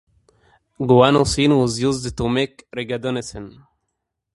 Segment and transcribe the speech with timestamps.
[0.79, 3.67] Guanosine was used to make Regadenoson.